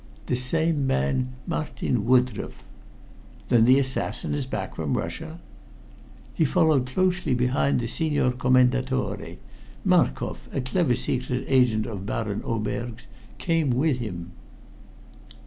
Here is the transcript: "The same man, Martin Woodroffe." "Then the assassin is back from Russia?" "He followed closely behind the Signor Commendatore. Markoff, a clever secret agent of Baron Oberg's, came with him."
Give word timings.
"The 0.25 0.35
same 0.35 0.87
man, 0.87 1.33
Martin 1.45 2.05
Woodroffe." 2.05 2.63
"Then 3.49 3.65
the 3.65 3.77
assassin 3.77 4.33
is 4.33 4.47
back 4.47 4.75
from 4.75 4.97
Russia?" 4.97 5.39
"He 6.33 6.43
followed 6.43 6.87
closely 6.87 7.35
behind 7.35 7.79
the 7.79 7.85
Signor 7.87 8.31
Commendatore. 8.31 9.37
Markoff, 9.85 10.49
a 10.51 10.61
clever 10.61 10.95
secret 10.95 11.45
agent 11.47 11.85
of 11.85 12.07
Baron 12.07 12.41
Oberg's, 12.43 13.05
came 13.37 13.69
with 13.69 13.99
him." 13.99 14.31